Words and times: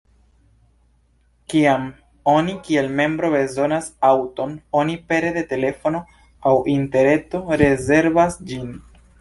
Kiam 1.53 1.83
oni 2.33 2.55
kiel 2.69 2.89
membro 3.01 3.29
bezonas 3.37 3.89
aŭton, 4.13 4.55
oni 4.81 4.97
pere 5.13 5.35
de 5.39 5.45
telefono 5.55 6.03
aŭ 6.53 6.57
interreto 6.79 7.45
rezervas 7.65 8.45
ĝin. 8.51 8.75